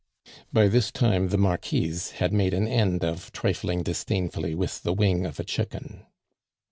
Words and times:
By 0.51 0.67
this 0.67 0.91
time 0.91 1.27
the 1.27 1.37
Marquise 1.37 2.13
had 2.13 2.33
made 2.33 2.55
an 2.55 2.67
end 2.67 3.03
of 3.05 3.31
trifling 3.33 3.83
disdainfully 3.83 4.55
with 4.55 4.81
the 4.81 4.93
wing 4.93 5.27
of 5.27 5.39
a 5.39 5.43
chicken. 5.43 6.07